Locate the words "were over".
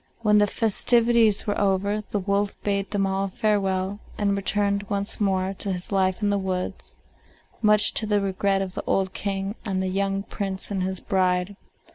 1.45-2.01